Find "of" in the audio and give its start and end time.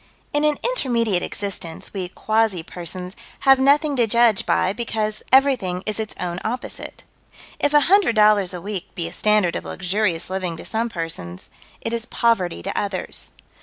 9.55-9.63